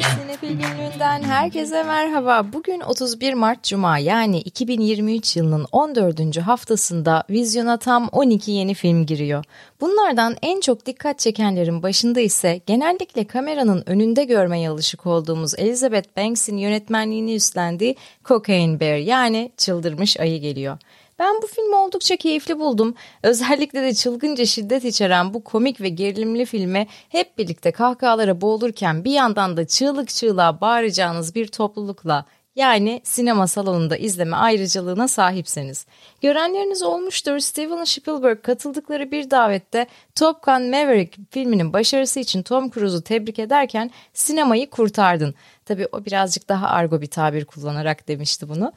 Sinefil 0.00 0.50
günlüğünden 0.50 1.22
herkese 1.22 1.82
merhaba. 1.82 2.52
Bugün 2.52 2.80
31 2.80 3.34
Mart 3.34 3.62
Cuma 3.62 3.98
yani 3.98 4.40
2023 4.40 5.36
yılının 5.36 5.66
14. 5.72 6.36
haftasında 6.38 7.24
vizyona 7.30 7.76
tam 7.76 8.08
12 8.12 8.50
yeni 8.50 8.74
film 8.74 9.06
giriyor. 9.06 9.44
Bunlardan 9.80 10.36
en 10.42 10.60
çok 10.60 10.86
dikkat 10.86 11.18
çekenlerin 11.18 11.82
başında 11.82 12.20
ise 12.20 12.60
genellikle 12.66 13.24
kameranın 13.24 13.82
önünde 13.86 14.24
görmeye 14.24 14.70
alışık 14.70 15.06
olduğumuz 15.06 15.54
Elizabeth 15.58 16.16
Banks'in 16.16 16.56
yönetmenliğini 16.56 17.34
üstlendiği 17.34 17.96
Cocaine 18.24 18.80
Bear 18.80 18.96
yani 18.96 19.52
Çıldırmış 19.56 20.20
Ayı 20.20 20.40
geliyor. 20.40 20.78
Ben 21.20 21.42
bu 21.42 21.46
filmi 21.46 21.74
oldukça 21.74 22.16
keyifli 22.16 22.58
buldum. 22.58 22.94
Özellikle 23.22 23.82
de 23.82 23.94
çılgınca 23.94 24.46
şiddet 24.46 24.84
içeren 24.84 25.34
bu 25.34 25.44
komik 25.44 25.80
ve 25.80 25.88
gerilimli 25.88 26.44
filme 26.46 26.86
hep 27.08 27.38
birlikte 27.38 27.72
kahkahalara 27.72 28.40
boğulurken 28.40 29.04
bir 29.04 29.10
yandan 29.10 29.56
da 29.56 29.66
çığlık 29.66 30.08
çığlığa 30.08 30.60
bağıracağınız 30.60 31.34
bir 31.34 31.46
toplulukla 31.46 32.24
yani 32.56 33.00
sinema 33.04 33.46
salonunda 33.46 33.96
izleme 33.96 34.36
ayrıcalığına 34.36 35.08
sahipseniz. 35.08 35.86
Görenleriniz 36.22 36.82
olmuştur 36.82 37.38
Steven 37.38 37.84
Spielberg 37.84 38.42
katıldıkları 38.42 39.10
bir 39.10 39.30
davette 39.30 39.86
Top 40.14 40.42
Gun 40.42 40.70
Maverick 40.70 41.22
filminin 41.30 41.72
başarısı 41.72 42.20
için 42.20 42.42
Tom 42.42 42.70
Cruise'u 42.70 43.02
tebrik 43.02 43.38
ederken 43.38 43.90
sinemayı 44.12 44.70
kurtardın. 44.70 45.34
Tabi 45.64 45.88
o 45.92 46.04
birazcık 46.04 46.48
daha 46.48 46.68
argo 46.68 47.00
bir 47.00 47.06
tabir 47.06 47.44
kullanarak 47.44 48.08
demişti 48.08 48.48
bunu. 48.48 48.72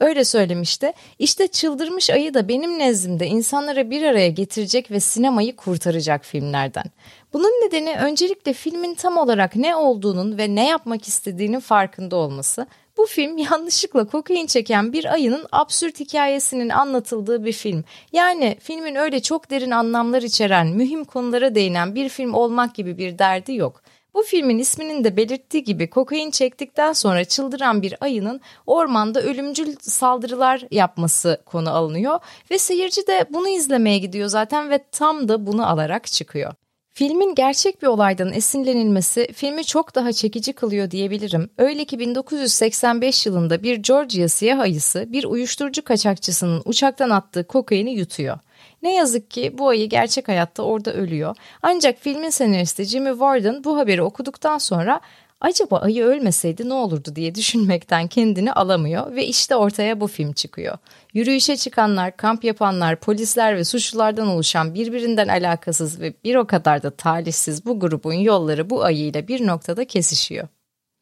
Öyle 0.00 0.24
söylemişti. 0.24 0.92
İşte 1.18 1.46
çıldırmış 1.46 2.10
ayı 2.10 2.34
da 2.34 2.48
benim 2.48 2.78
nezdimde 2.78 3.26
insanlara 3.26 3.90
bir 3.90 4.02
araya 4.02 4.28
getirecek 4.28 4.90
ve 4.90 5.00
sinemayı 5.00 5.56
kurtaracak 5.56 6.24
filmlerden. 6.24 6.84
Bunun 7.32 7.66
nedeni 7.66 7.96
öncelikle 7.96 8.52
filmin 8.52 8.94
tam 8.94 9.16
olarak 9.16 9.56
ne 9.56 9.76
olduğunun 9.76 10.38
ve 10.38 10.54
ne 10.54 10.68
yapmak 10.68 11.08
istediğinin 11.08 11.60
farkında 11.60 12.16
olması. 12.16 12.66
Bu 12.98 13.06
film 13.06 13.38
yanlışlıkla 13.38 14.06
kokain 14.06 14.46
çeken 14.46 14.92
bir 14.92 15.12
ayının 15.12 15.46
absürt 15.52 16.00
hikayesinin 16.00 16.68
anlatıldığı 16.68 17.44
bir 17.44 17.52
film. 17.52 17.84
Yani 18.12 18.56
filmin 18.60 18.94
öyle 18.94 19.22
çok 19.22 19.50
derin 19.50 19.70
anlamlar 19.70 20.22
içeren, 20.22 20.66
mühim 20.66 21.04
konulara 21.04 21.54
değinen 21.54 21.94
bir 21.94 22.08
film 22.08 22.34
olmak 22.34 22.74
gibi 22.74 22.98
bir 22.98 23.18
derdi 23.18 23.54
yok. 23.54 23.82
Bu 24.14 24.22
filmin 24.22 24.58
isminin 24.58 25.04
de 25.04 25.16
belirttiği 25.16 25.64
gibi 25.64 25.90
kokain 25.90 26.30
çektikten 26.30 26.92
sonra 26.92 27.24
çıldıran 27.24 27.82
bir 27.82 27.94
ayının 28.00 28.40
ormanda 28.66 29.22
ölümcül 29.22 29.76
saldırılar 29.80 30.64
yapması 30.70 31.42
konu 31.46 31.70
alınıyor 31.70 32.20
ve 32.50 32.58
seyirci 32.58 33.06
de 33.06 33.26
bunu 33.30 33.48
izlemeye 33.48 33.98
gidiyor 33.98 34.28
zaten 34.28 34.70
ve 34.70 34.84
tam 34.92 35.28
da 35.28 35.46
bunu 35.46 35.68
alarak 35.68 36.06
çıkıyor. 36.06 36.52
Filmin 36.98 37.34
gerçek 37.34 37.82
bir 37.82 37.86
olaydan 37.86 38.32
esinlenilmesi 38.32 39.28
filmi 39.32 39.64
çok 39.64 39.94
daha 39.94 40.12
çekici 40.12 40.52
kılıyor 40.52 40.90
diyebilirim. 40.90 41.50
Öyle 41.58 41.84
ki 41.84 41.98
1985 41.98 43.26
yılında 43.26 43.62
bir 43.62 43.76
Georgia 43.76 44.28
siyah 44.28 44.58
ayısı 44.58 45.12
bir 45.12 45.24
uyuşturucu 45.24 45.84
kaçakçısının 45.84 46.62
uçaktan 46.64 47.10
attığı 47.10 47.46
kokaini 47.46 47.90
yutuyor. 47.90 48.38
Ne 48.82 48.94
yazık 48.94 49.30
ki 49.30 49.58
bu 49.58 49.68
ayı 49.68 49.88
gerçek 49.88 50.28
hayatta 50.28 50.62
orada 50.62 50.92
ölüyor. 50.92 51.36
Ancak 51.62 51.98
filmin 51.98 52.30
senaristi 52.30 52.84
Jimmy 52.84 53.10
Warden 53.10 53.64
bu 53.64 53.78
haberi 53.78 54.02
okuduktan 54.02 54.58
sonra 54.58 55.00
acaba 55.40 55.78
ayı 55.78 56.04
ölmeseydi 56.04 56.68
ne 56.68 56.74
olurdu 56.74 57.16
diye 57.16 57.34
düşünmekten 57.34 58.08
kendini 58.08 58.52
alamıyor 58.52 59.14
ve 59.14 59.26
işte 59.26 59.56
ortaya 59.56 60.00
bu 60.00 60.06
film 60.06 60.32
çıkıyor. 60.32 60.78
Yürüyüşe 61.14 61.56
çıkanlar, 61.56 62.16
kamp 62.16 62.44
yapanlar, 62.44 63.00
polisler 63.00 63.56
ve 63.56 63.64
suçlulardan 63.64 64.26
oluşan 64.26 64.74
birbirinden 64.74 65.28
alakasız 65.28 66.00
ve 66.00 66.14
bir 66.24 66.34
o 66.34 66.46
kadar 66.46 66.82
da 66.82 66.90
talihsiz 66.90 67.64
bu 67.64 67.80
grubun 67.80 68.12
yolları 68.12 68.70
bu 68.70 68.84
ayıyla 68.84 69.28
bir 69.28 69.46
noktada 69.46 69.84
kesişiyor. 69.84 70.48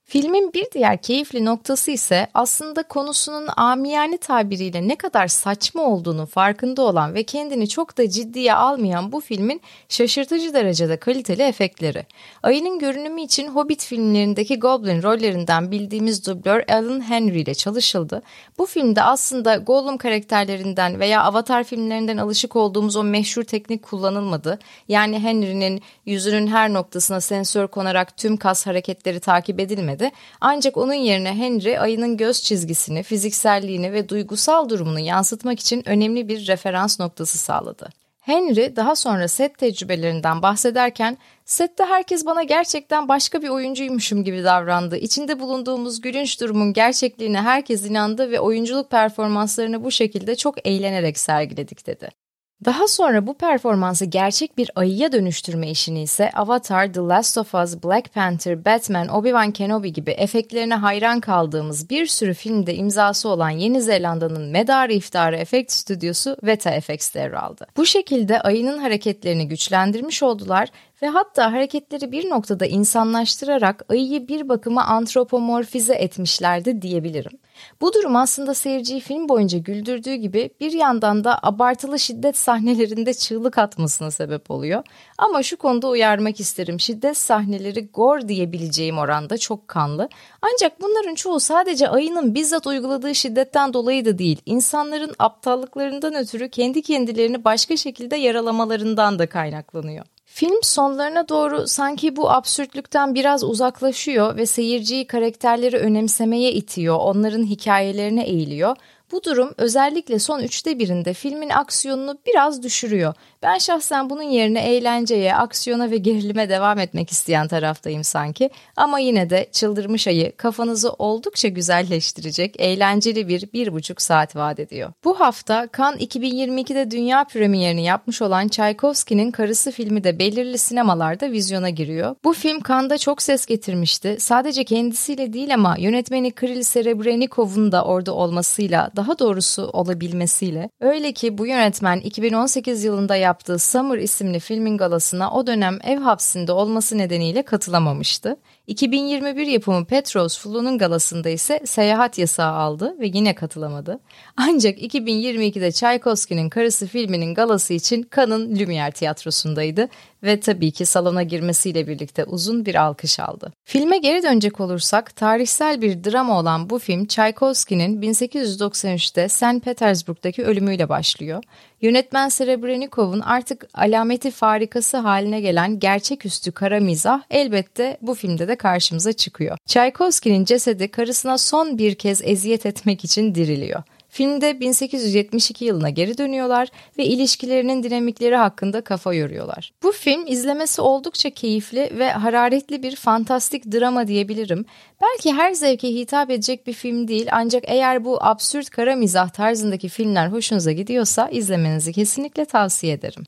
Filmin 0.08 0.52
bir 0.52 0.66
diğer 0.74 1.02
keyifli 1.02 1.44
noktası 1.44 1.90
ise 1.90 2.26
aslında 2.34 2.82
konusunun 2.82 3.48
amiyane 3.56 4.16
tabiriyle 4.16 4.88
ne 4.88 4.96
kadar 4.96 5.28
saçma 5.28 5.82
olduğunu 5.82 6.26
farkında 6.26 6.82
olan 6.82 7.14
ve 7.14 7.22
kendini 7.22 7.68
çok 7.68 7.98
da 7.98 8.10
ciddiye 8.10 8.54
almayan 8.54 9.12
bu 9.12 9.20
filmin 9.20 9.60
şaşırtıcı 9.88 10.54
derecede 10.54 10.96
kaliteli 10.96 11.42
efektleri. 11.42 12.06
Ayının 12.42 12.78
görünümü 12.78 13.22
için 13.22 13.48
Hobbit 13.48 13.84
filmlerindeki 13.84 14.58
Goblin 14.58 15.02
rollerinden 15.02 15.70
bildiğimiz 15.70 16.26
dublör 16.26 16.62
Alan 16.68 17.00
Henry 17.00 17.40
ile 17.40 17.54
çalışıldı. 17.54 18.22
Bu 18.58 18.66
filmde 18.66 19.02
aslında 19.02 19.56
Gollum 19.56 19.98
karakterlerinden 19.98 21.00
veya 21.00 21.22
Avatar 21.22 21.64
filmlerinden 21.64 22.16
alışık 22.16 22.56
olduğumuz 22.56 22.96
o 22.96 23.04
meşhur 23.04 23.44
teknik 23.44 23.82
kullanılmadı. 23.82 24.58
Yani 24.88 25.18
Henry'nin 25.18 25.82
yüzünün 26.04 26.46
her 26.46 26.72
noktasına 26.72 27.20
sensör 27.20 27.66
konarak 27.66 28.16
tüm 28.16 28.36
kas 28.36 28.66
hareketleri 28.66 29.20
takip 29.20 29.60
edilmedi 29.60 29.95
edilmedi. 29.96 30.12
Ancak 30.40 30.76
onun 30.76 30.94
yerine 30.94 31.34
Henry 31.34 31.80
ayının 31.80 32.16
göz 32.16 32.42
çizgisini, 32.42 33.02
fizikselliğini 33.02 33.92
ve 33.92 34.08
duygusal 34.08 34.68
durumunu 34.68 35.00
yansıtmak 35.00 35.60
için 35.60 35.88
önemli 35.88 36.28
bir 36.28 36.46
referans 36.46 37.00
noktası 37.00 37.38
sağladı. 37.38 37.88
Henry 38.20 38.76
daha 38.76 38.96
sonra 38.96 39.28
set 39.28 39.58
tecrübelerinden 39.58 40.42
bahsederken 40.42 41.18
sette 41.44 41.84
herkes 41.84 42.26
bana 42.26 42.42
gerçekten 42.42 43.08
başka 43.08 43.42
bir 43.42 43.48
oyuncuymuşum 43.48 44.24
gibi 44.24 44.44
davrandı. 44.44 44.96
İçinde 44.96 45.40
bulunduğumuz 45.40 46.00
gülünç 46.00 46.40
durumun 46.40 46.72
gerçekliğine 46.72 47.40
herkes 47.40 47.86
inandı 47.86 48.30
ve 48.30 48.40
oyunculuk 48.40 48.90
performanslarını 48.90 49.84
bu 49.84 49.90
şekilde 49.90 50.34
çok 50.34 50.66
eğlenerek 50.66 51.18
sergiledik 51.18 51.86
dedi. 51.86 52.25
Daha 52.64 52.88
sonra 52.88 53.26
bu 53.26 53.34
performansı 53.34 54.04
gerçek 54.04 54.58
bir 54.58 54.70
ayıya 54.74 55.12
dönüştürme 55.12 55.70
işini 55.70 56.02
ise 56.02 56.30
Avatar, 56.30 56.92
The 56.92 57.00
Last 57.00 57.38
of 57.38 57.54
Us, 57.54 57.84
Black 57.84 58.14
Panther, 58.14 58.64
Batman, 58.64 59.06
Obi-Wan 59.08 59.52
Kenobi 59.52 59.92
gibi 59.92 60.10
efektlerine 60.10 60.74
hayran 60.74 61.20
kaldığımız 61.20 61.90
bir 61.90 62.06
sürü 62.06 62.34
filmde 62.34 62.74
imzası 62.74 63.28
olan 63.28 63.50
Yeni 63.50 63.82
Zelanda'nın 63.82 64.50
medarı 64.50 64.92
iftarı 64.92 65.36
efekt 65.36 65.72
stüdyosu 65.72 66.36
Veta 66.42 66.80
FX 66.80 67.14
devraldı. 67.14 67.66
Bu 67.76 67.86
şekilde 67.86 68.40
ayının 68.40 68.78
hareketlerini 68.78 69.48
güçlendirmiş 69.48 70.22
oldular 70.22 70.68
ve 71.02 71.08
hatta 71.08 71.52
hareketleri 71.52 72.12
bir 72.12 72.30
noktada 72.30 72.66
insanlaştırarak 72.66 73.84
ayıyı 73.88 74.28
bir 74.28 74.48
bakıma 74.48 74.84
antropomorfize 74.84 75.94
etmişlerdi 75.94 76.82
diyebilirim. 76.82 77.38
Bu 77.80 77.92
durum 77.92 78.16
aslında 78.16 78.54
seyirciyi 78.54 79.00
film 79.00 79.28
boyunca 79.28 79.58
güldürdüğü 79.58 80.14
gibi 80.14 80.50
bir 80.60 80.72
yandan 80.72 81.24
da 81.24 81.38
abartılı 81.42 81.98
şiddet 81.98 82.38
sahnelerinde 82.38 83.14
çığlık 83.14 83.58
atmasına 83.58 84.10
sebep 84.10 84.50
oluyor. 84.50 84.82
Ama 85.18 85.42
şu 85.42 85.56
konuda 85.56 85.88
uyarmak 85.88 86.40
isterim. 86.40 86.80
Şiddet 86.80 87.16
sahneleri 87.16 87.88
gore 87.88 88.28
diyebileceğim 88.28 88.98
oranda 88.98 89.38
çok 89.38 89.68
kanlı. 89.68 90.08
Ancak 90.42 90.80
bunların 90.80 91.14
çoğu 91.14 91.40
sadece 91.40 91.88
ayının 91.88 92.34
bizzat 92.34 92.66
uyguladığı 92.66 93.14
şiddetten 93.14 93.72
dolayı 93.72 94.04
da 94.04 94.18
değil. 94.18 94.42
İnsanların 94.46 95.14
aptallıklarından 95.18 96.14
ötürü 96.14 96.48
kendi 96.48 96.82
kendilerini 96.82 97.44
başka 97.44 97.76
şekilde 97.76 98.16
yaralamalarından 98.16 99.18
da 99.18 99.28
kaynaklanıyor. 99.28 100.04
Film 100.36 100.62
sonlarına 100.62 101.28
doğru 101.28 101.66
sanki 101.66 102.16
bu 102.16 102.30
absürtlükten 102.30 103.14
biraz 103.14 103.44
uzaklaşıyor 103.44 104.36
ve 104.36 104.46
seyirciyi 104.46 105.06
karakterleri 105.06 105.76
önemsemeye 105.76 106.52
itiyor, 106.52 106.96
onların 106.96 107.42
hikayelerine 107.42 108.24
eğiliyor. 108.24 108.76
Bu 109.12 109.24
durum 109.24 109.54
özellikle 109.56 110.18
son 110.18 110.40
üçte 110.40 110.78
birinde 110.78 111.14
filmin 111.14 111.50
aksiyonunu 111.50 112.18
biraz 112.26 112.62
düşürüyor. 112.62 113.14
Ben 113.42 113.58
şahsen 113.58 114.10
bunun 114.10 114.22
yerine 114.22 114.60
eğlenceye, 114.60 115.34
aksiyona 115.34 115.90
ve 115.90 115.96
gerilime 115.96 116.48
devam 116.48 116.78
etmek 116.78 117.10
isteyen 117.10 117.48
taraftayım 117.48 118.04
sanki. 118.04 118.50
Ama 118.76 118.98
yine 118.98 119.30
de 119.30 119.48
çıldırmış 119.52 120.08
ayı 120.08 120.36
kafanızı 120.36 120.90
oldukça 120.90 121.48
güzelleştirecek 121.48 122.54
eğlenceli 122.58 123.28
bir 123.28 123.52
bir 123.52 123.72
buçuk 123.72 124.02
saat 124.02 124.36
vaat 124.36 124.60
ediyor. 124.60 124.92
Bu 125.04 125.20
hafta 125.20 125.68
Cannes 125.78 126.00
2022'de 126.00 126.90
dünya 126.90 127.24
premierini 127.24 127.84
yapmış 127.84 128.22
olan 128.22 128.48
Tchaikovsky'nin 128.48 129.30
Karısı 129.30 129.70
filmi 129.70 130.04
de 130.04 130.18
belirli 130.18 130.58
sinemalarda 130.58 131.32
vizyona 131.32 131.70
giriyor. 131.70 132.16
Bu 132.24 132.32
film 132.32 132.62
Cannes'da 132.68 132.98
çok 132.98 133.22
ses 133.22 133.46
getirmişti. 133.46 134.16
Sadece 134.18 134.64
kendisiyle 134.64 135.32
değil 135.32 135.54
ama 135.54 135.76
yönetmeni 135.78 136.30
Kirill 136.30 136.62
Serebrenikov'un 136.62 137.72
da 137.72 137.84
orada 137.84 138.14
olmasıyla 138.14 138.90
daha 138.96 139.18
doğrusu 139.18 139.70
olabilmesiyle. 139.72 140.70
Öyle 140.80 141.12
ki 141.12 141.38
bu 141.38 141.46
yönetmen 141.46 142.00
2018 142.00 142.84
yılında 142.84 143.16
yaptığı 143.16 143.58
Summer 143.58 143.98
isimli 143.98 144.40
filmin 144.40 144.76
galasına 144.76 145.32
o 145.32 145.46
dönem 145.46 145.78
ev 145.84 145.98
hapsinde 145.98 146.52
olması 146.52 146.98
nedeniyle 146.98 147.42
katılamamıştı. 147.42 148.36
2021 148.66 149.46
yapımı 149.46 149.84
Petros 149.84 150.38
Flu'nun 150.38 150.78
galasında 150.78 151.28
ise 151.28 151.60
seyahat 151.64 152.18
yasağı 152.18 152.52
aldı 152.52 152.96
ve 153.00 153.06
yine 153.14 153.34
katılamadı. 153.34 154.00
Ancak 154.36 154.78
2022'de 154.78 155.72
Tchaikovsky'nin 155.72 156.48
Karısı 156.48 156.86
filminin 156.86 157.34
galası 157.34 157.74
için 157.74 158.08
Cannes'ın 158.16 158.56
Lumière 158.56 158.92
tiyatrosundaydı 158.92 159.88
ve 160.22 160.40
tabii 160.40 160.70
ki 160.70 160.86
salona 160.86 161.22
girmesiyle 161.22 161.86
birlikte 161.86 162.24
uzun 162.24 162.66
bir 162.66 162.74
alkış 162.74 163.20
aldı. 163.20 163.52
Filme 163.64 163.98
geri 163.98 164.22
dönecek 164.22 164.60
olursak 164.60 165.16
tarihsel 165.16 165.82
bir 165.82 166.04
drama 166.04 166.38
olan 166.38 166.70
bu 166.70 166.78
film 166.78 167.06
Tchaikovsky'nin 167.06 168.02
1893'te 168.02 169.28
St. 169.28 169.64
Petersburg'daki 169.64 170.44
ölümüyle 170.44 170.88
başlıyor. 170.88 171.42
Yönetmen 171.82 172.28
Serebrenikov'un 172.28 173.20
artık 173.20 173.66
alameti 173.74 174.30
farikası 174.30 174.96
haline 174.96 175.40
gelen 175.40 175.78
gerçeküstü 175.78 176.52
kara 176.52 176.80
mizah 176.80 177.22
elbette 177.30 177.98
bu 178.02 178.14
filmde 178.14 178.48
de 178.48 178.56
karşımıza 178.56 179.12
çıkıyor. 179.12 179.58
Çaykovski'nin 179.66 180.44
cesedi 180.44 180.90
karısına 180.90 181.38
son 181.38 181.78
bir 181.78 181.94
kez 181.94 182.22
eziyet 182.24 182.66
etmek 182.66 183.04
için 183.04 183.34
diriliyor. 183.34 183.82
Filmde 184.16 184.60
1872 184.60 185.64
yılına 185.64 185.90
geri 185.90 186.18
dönüyorlar 186.18 186.68
ve 186.98 187.04
ilişkilerinin 187.04 187.82
dinamikleri 187.82 188.36
hakkında 188.36 188.80
kafa 188.80 189.14
yoruyorlar. 189.14 189.72
Bu 189.82 189.92
film 189.92 190.26
izlemesi 190.26 190.82
oldukça 190.82 191.30
keyifli 191.30 191.90
ve 191.98 192.10
hararetli 192.10 192.82
bir 192.82 192.96
fantastik 192.96 193.72
drama 193.72 194.08
diyebilirim. 194.08 194.64
Belki 195.02 195.32
her 195.32 195.52
zevke 195.52 195.88
hitap 195.88 196.30
edecek 196.30 196.66
bir 196.66 196.72
film 196.72 197.08
değil 197.08 197.28
ancak 197.30 197.64
eğer 197.66 198.04
bu 198.04 198.24
absürt 198.24 198.70
kara 198.70 198.96
mizah 198.96 199.28
tarzındaki 199.28 199.88
filmler 199.88 200.28
hoşunuza 200.28 200.72
gidiyorsa 200.72 201.28
izlemenizi 201.28 201.92
kesinlikle 201.92 202.44
tavsiye 202.44 202.92
ederim. 202.92 203.24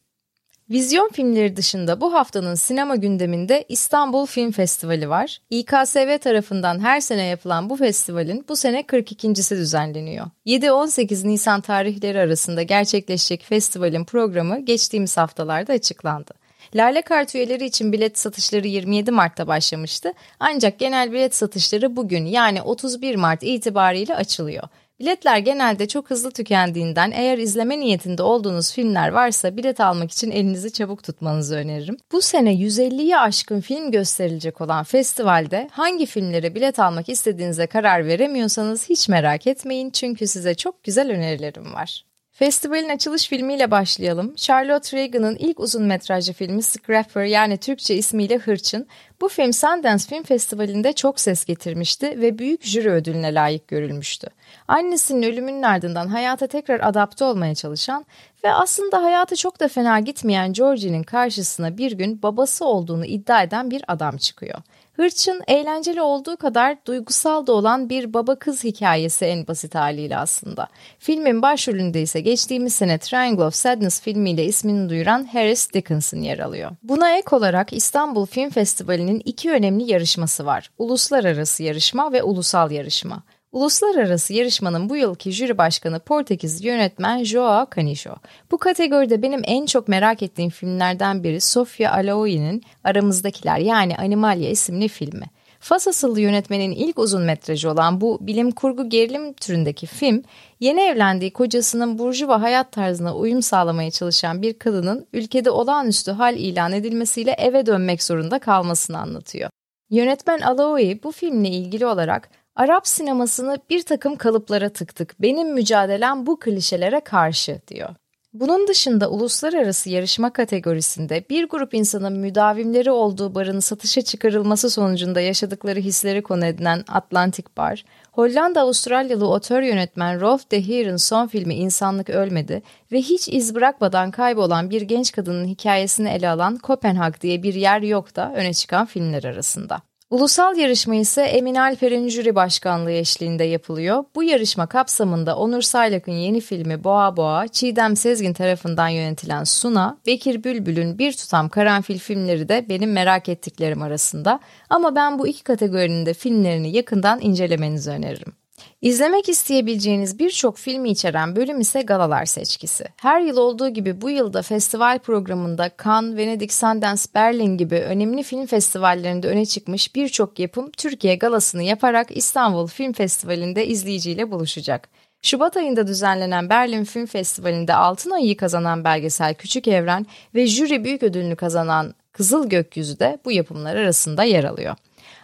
Vizyon 0.71 1.09
filmleri 1.13 1.57
dışında 1.57 2.01
bu 2.01 2.15
haftanın 2.15 2.55
sinema 2.55 2.97
gündeminde 2.97 3.65
İstanbul 3.69 4.27
Film 4.27 4.53
Festivali 4.53 5.09
var. 5.09 5.39
İKSV 5.51 6.19
tarafından 6.19 6.81
her 6.81 7.01
sene 7.01 7.23
yapılan 7.23 7.71
bu 7.71 7.77
festivalin 7.77 8.45
bu 8.49 8.57
sene 8.57 8.81
42.si 8.81 9.57
düzenleniyor. 9.57 10.27
7-18 10.47 11.29
Nisan 11.29 11.61
tarihleri 11.61 12.21
arasında 12.21 12.63
gerçekleşecek 12.63 13.45
festivalin 13.45 14.05
programı 14.05 14.61
geçtiğimiz 14.61 15.17
haftalarda 15.17 15.73
açıklandı. 15.73 16.35
Lale 16.75 17.03
Kart 17.03 17.35
üyeleri 17.35 17.65
için 17.65 17.93
bilet 17.93 18.19
satışları 18.19 18.67
27 18.67 19.11
Mart'ta 19.11 19.47
başlamıştı. 19.47 20.13
Ancak 20.41 20.79
genel 20.79 21.13
bilet 21.13 21.35
satışları 21.35 21.97
bugün 21.97 22.27
yani 22.27 22.63
31 22.63 23.15
Mart 23.15 23.43
itibariyle 23.43 24.17
açılıyor. 24.17 24.69
Biletler 25.01 25.39
genelde 25.39 25.89
çok 25.89 26.11
hızlı 26.11 26.31
tükendiğinden 26.31 27.11
eğer 27.11 27.39
izleme 27.39 27.81
niyetinde 27.81 28.23
olduğunuz 28.23 28.73
filmler 28.73 29.09
varsa 29.09 29.57
bilet 29.57 29.81
almak 29.81 30.13
için 30.13 30.31
elinizi 30.31 30.73
çabuk 30.73 31.03
tutmanızı 31.03 31.57
öneririm. 31.57 31.97
Bu 32.13 32.23
sene 32.23 32.55
150'yi 32.55 33.17
aşkın 33.17 33.61
film 33.61 33.91
gösterilecek 33.91 34.61
olan 34.61 34.85
festivalde 34.85 35.69
hangi 35.73 36.07
filmlere 36.07 36.55
bilet 36.55 36.79
almak 36.79 37.09
istediğinize 37.09 37.67
karar 37.67 38.07
veremiyorsanız 38.07 38.89
hiç 38.89 39.09
merak 39.09 39.47
etmeyin 39.47 39.91
çünkü 39.91 40.27
size 40.27 40.55
çok 40.55 40.85
güzel 40.85 41.11
önerilerim 41.11 41.75
var. 41.75 42.08
Festivalin 42.39 42.89
açılış 42.89 43.29
filmiyle 43.29 43.71
başlayalım. 43.71 44.35
Charlotte 44.37 44.97
Reagan'ın 44.97 45.37
ilk 45.37 45.61
uzun 45.61 45.83
metrajlı 45.83 46.33
filmi 46.33 46.63
Scrapper 46.63 47.25
yani 47.25 47.57
Türkçe 47.57 47.95
ismiyle 47.95 48.39
Hırçın. 48.39 48.87
Bu 49.21 49.29
film 49.29 49.53
Sundance 49.53 50.05
Film 50.05 50.23
Festivali'nde 50.23 50.93
çok 50.93 51.21
ses 51.21 51.45
getirmişti 51.45 52.21
ve 52.21 52.39
büyük 52.39 52.65
jüri 52.65 52.91
ödülüne 52.91 53.35
layık 53.35 53.69
görülmüştü. 53.69 54.29
Annesinin 54.69 55.23
ölümünün 55.23 55.63
ardından 55.63 56.07
hayata 56.07 56.47
tekrar 56.47 56.81
adapte 56.81 57.25
olmaya 57.25 57.55
çalışan 57.55 58.07
ve 58.45 58.53
aslında 58.53 59.03
hayatı 59.03 59.37
çok 59.37 59.61
da 59.61 59.69
fena 59.69 60.01
gitmeyen 60.01 60.53
Georgie'nin 60.53 61.03
karşısına 61.03 61.79
bir 61.79 61.93
gün 61.93 62.23
babası 62.23 62.65
olduğunu 62.65 63.05
iddia 63.05 63.43
eden 63.43 63.71
bir 63.71 63.85
adam 63.89 64.17
çıkıyor. 64.17 64.59
Hırçın 64.99 65.43
eğlenceli 65.49 66.03
olduğu 66.03 66.37
kadar 66.37 66.77
duygusal 66.87 67.47
da 67.47 67.53
olan 67.53 67.89
bir 67.89 68.15
baba 68.15 68.35
kız 68.39 68.65
hikayesi 68.65 69.25
en 69.25 69.47
basit 69.47 69.75
haliyle 69.75 70.17
aslında. 70.17 70.69
Filmin 70.99 71.43
başrolünde 71.43 72.03
ise 72.03 72.21
geçtiğimiz 72.21 72.75
sene 72.75 72.99
Triangle 72.99 73.45
of 73.45 73.55
Sadness 73.55 74.01
filmiyle 74.01 74.45
ismini 74.45 74.89
duyuran 74.89 75.25
Harris 75.25 75.73
Dickinson 75.73 76.19
yer 76.19 76.39
alıyor. 76.39 76.71
Buna 76.83 77.17
ek 77.17 77.37
olarak 77.37 77.73
İstanbul 77.73 78.27
Film 78.27 78.51
Festivali'nin 78.51 79.23
iki 79.25 79.51
önemli 79.51 79.91
yarışması 79.91 80.47
var. 80.47 80.71
Uluslararası 80.79 81.63
yarışma 81.63 82.13
ve 82.13 82.23
ulusal 82.23 82.71
yarışma. 82.71 83.23
Uluslararası 83.53 84.35
yarışmanın 84.35 84.89
bu 84.89 84.97
yılki 84.97 85.33
jüri 85.33 85.59
başkanı 85.59 86.01
Portekiz 86.01 86.65
yönetmen 86.65 87.25
Joao 87.25 87.67
Canicho. 87.77 88.15
Bu 88.51 88.59
kategoride 88.59 89.23
benim 89.23 89.41
en 89.45 89.67
çok 89.67 89.89
merak 89.89 90.23
ettiğim 90.23 90.51
filmlerden 90.51 91.25
biri 91.25 91.41
Sofia 91.41 91.93
Alaoi'nin 91.93 92.63
Aramızdakiler 92.85 93.59
yani 93.59 93.97
Animalia 93.97 94.51
isimli 94.51 94.89
filmi. 94.89 95.27
Fas 95.61 95.89
asıllı 95.89 96.21
yönetmenin 96.21 96.71
ilk 96.71 96.99
uzun 96.99 97.23
metrajı 97.23 97.71
olan 97.71 98.01
bu 98.01 98.19
bilim 98.21 98.51
kurgu 98.51 98.89
gerilim 98.89 99.33
türündeki 99.33 99.87
film, 99.87 100.23
yeni 100.61 100.81
evlendiği 100.81 101.33
kocasının 101.33 101.99
burjuva 101.99 102.43
hayat 102.43 102.73
tarzına 102.73 103.17
uyum 103.17 103.43
sağlamaya 103.43 103.91
çalışan 103.91 104.43
bir 104.43 104.59
kadının 104.59 105.07
ülkede 105.13 105.51
olağanüstü 105.51 106.11
hal 106.11 106.37
ilan 106.37 106.73
edilmesiyle 106.73 107.31
eve 107.31 107.67
dönmek 107.67 108.03
zorunda 108.03 108.39
kalmasını 108.39 108.99
anlatıyor. 108.99 109.51
Yönetmen 109.91 110.41
Alaoi 110.41 111.03
bu 111.03 111.13
filmle 111.13 111.49
ilgili 111.49 111.87
olarak 111.87 112.31
Arap 112.59 112.89
sinemasını 112.89 113.59
bir 113.71 113.83
takım 113.83 114.17
kalıplara 114.17 114.69
tıktık. 114.69 115.23
Benim 115.23 115.55
mücadelem 115.55 116.27
bu 116.27 116.39
klişelere 116.39 117.01
karşı 117.01 117.61
diyor. 117.69 117.89
Bunun 118.33 118.69
dışında 118.69 119.11
uluslararası 119.11 119.91
yarışma 119.91 120.33
kategorisinde 120.33 121.25
bir 121.31 121.49
grup 121.49 121.75
insanın 121.75 122.19
müdavimleri 122.19 122.91
olduğu 122.91 123.35
barın 123.35 123.61
satışa 123.61 124.03
çıkarılması 124.03 124.71
sonucunda 124.71 125.21
yaşadıkları 125.21 125.81
hisleri 125.81 126.23
konu 126.23 126.45
edilen 126.45 126.85
Atlantic 126.89 127.49
Bar, 127.57 127.85
Hollanda-Avustralyalı 128.13 129.29
otör 129.29 129.63
yönetmen 129.63 130.21
Rolf 130.21 130.51
de 130.51 130.69
Heer'in 130.69 130.97
son 130.97 131.27
filmi 131.27 131.55
İnsanlık 131.55 132.11
Ölmedi 132.11 132.63
ve 132.93 132.99
hiç 132.99 133.29
iz 133.29 133.55
bırakmadan 133.55 134.11
kaybolan 134.11 134.71
bir 134.71 134.83
genç 134.83 135.13
kadının 135.13 135.47
hikayesini 135.47 136.09
ele 136.09 136.29
alan 136.29 136.57
Kopenhag 136.57 137.21
diye 137.21 137.43
bir 137.43 137.55
yer 137.55 137.83
yok 137.83 138.17
da 138.17 138.33
öne 138.37 138.55
çıkan 138.55 138.87
filmler 138.87 139.25
arasında. 139.25 139.83
Ulusal 140.11 140.57
yarışma 140.57 140.95
ise 140.95 141.23
Emin 141.23 141.55
Alper'in 141.55 142.09
jüri 142.09 142.35
başkanlığı 142.35 142.93
eşliğinde 142.93 143.45
yapılıyor. 143.45 144.05
Bu 144.15 144.23
yarışma 144.23 144.67
kapsamında 144.67 145.37
Onur 145.37 145.63
Saylak'ın 145.63 146.13
yeni 146.13 146.41
filmi 146.41 146.85
Boğa 146.85 147.17
Boğa, 147.17 147.49
Çiğdem 147.49 147.97
Sezgin 147.97 148.33
tarafından 148.33 148.89
yönetilen 148.89 149.45
Suna, 149.45 149.99
Bekir 150.07 150.45
Bülbül'ün 150.45 150.99
bir 150.99 151.13
tutam 151.13 151.49
karanfil 151.49 151.99
filmleri 151.99 152.49
de 152.49 152.67
benim 152.69 152.93
merak 152.93 153.29
ettiklerim 153.29 153.83
arasında. 153.83 154.41
Ama 154.71 154.95
ben 154.97 155.19
bu 155.19 155.27
iki 155.27 155.45
kategorinin 155.45 156.07
de 156.07 156.15
filmlerini 156.15 156.77
yakından 156.77 157.21
incelemenizi 157.21 157.91
öneririm. 157.91 158.38
İzlemek 158.83 159.29
isteyebileceğiniz 159.29 160.19
birçok 160.19 160.59
filmi 160.59 160.91
içeren 160.91 161.37
bölüm 161.37 161.61
ise 161.61 161.83
galalar 161.83 162.25
seçkisi. 162.25 162.85
Her 162.97 163.21
yıl 163.21 163.37
olduğu 163.37 163.69
gibi 163.69 164.01
bu 164.01 164.11
yılda 164.11 164.43
festival 164.43 164.99
programında 164.99 165.71
Cannes, 165.85 166.17
Venedik, 166.17 166.53
Sundance, 166.53 167.03
Berlin 167.15 167.57
gibi 167.57 167.77
önemli 167.77 168.23
film 168.23 168.47
festivallerinde 168.47 169.29
öne 169.29 169.47
çıkmış 169.47 169.95
birçok 169.95 170.39
yapım 170.39 170.71
Türkiye 170.71 171.17
galasını 171.17 171.63
yaparak 171.63 172.17
İstanbul 172.17 172.67
Film 172.67 172.93
Festivali'nde 172.93 173.67
izleyiciyle 173.67 174.31
buluşacak. 174.31 174.89
Şubat 175.23 175.57
ayında 175.57 175.87
düzenlenen 175.87 176.51
Berlin 176.51 176.85
Film 176.85 177.07
Festivali'nde 177.07 177.75
altın 177.75 178.11
ayı 178.11 178.37
kazanan 178.37 178.85
belgesel 178.85 179.35
Küçük 179.35 179.69
Evren 179.69 180.07
ve 180.35 180.47
jüri 180.47 180.85
büyük 180.85 181.03
ödülünü 181.03 181.37
kazanan 181.37 181.95
Kızıl 182.13 182.49
Gökyüzü 182.49 182.99
de 182.99 183.19
bu 183.25 183.33
yapımlar 183.33 183.77
arasında 183.77 184.25
yer 184.25 184.45
alıyor. 184.45 184.77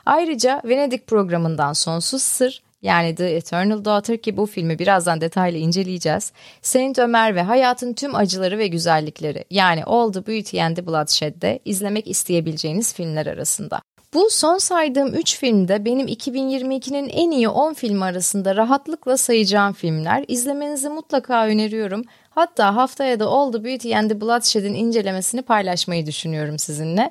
Ayrıca 0.07 0.63
Venedik 0.65 1.07
programından 1.07 1.73
Sonsuz 1.73 2.23
Sır, 2.23 2.63
yani 2.85 3.15
The 3.15 3.31
Eternal 3.31 3.85
Daughter 3.85 4.19
ki 4.19 4.37
bu 4.37 4.47
filmi 4.47 4.79
birazdan 4.79 5.21
detaylı 5.21 5.59
inceleyeceğiz. 5.59 6.33
Saint 6.63 6.99
Ömer 6.99 7.35
ve 7.35 7.43
hayatın 7.43 7.93
tüm 7.93 8.15
acıları 8.15 8.59
ve 8.59 8.67
güzellikleri 8.67 9.45
yani 9.51 9.85
All 9.85 10.13
the 10.13 10.27
Beauty 10.27 10.63
and 10.63 10.77
the 10.77 10.87
Bloodshed'de 10.87 11.59
izlemek 11.65 12.09
isteyebileceğiniz 12.09 12.95
filmler 12.95 13.27
arasında. 13.27 13.81
Bu 14.15 14.31
son 14.31 14.59
saydığım 14.59 15.15
3 15.15 15.39
filmde 15.39 15.85
benim 15.85 16.07
2022'nin 16.07 17.09
en 17.09 17.31
iyi 17.31 17.49
10 17.49 17.75
filmi 17.75 18.05
arasında 18.05 18.57
rahatlıkla 18.57 19.17
sayacağım 19.17 19.73
filmler. 19.73 20.25
İzlemenizi 20.29 20.89
mutlaka 20.89 21.47
öneriyorum. 21.47 22.05
Hatta 22.31 22.77
haftaya 22.77 23.21
da 23.21 23.27
All 23.27 23.53
the 23.53 23.65
Beauty 23.65 23.97
and 23.97 24.11
the 24.11 24.21
Bloodshed'in 24.21 24.75
incelemesini 24.75 25.43
paylaşmayı 25.43 26.07
düşünüyorum 26.07 26.59
sizinle. 26.59 27.11